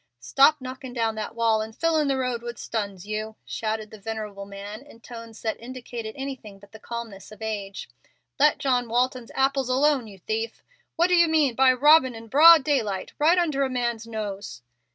[0.19, 2.07] "Stop knockin' down that wall and fillin!
[2.07, 6.71] the road with stuns, you," shouted the venerable man, in tones that indicated anything but
[6.71, 7.87] the calmness of age.
[8.39, 10.63] "Let John Walton's apples alone, you thief.
[10.95, 14.63] What do you mean by robbin' in broad daylight, right under a man's nose?"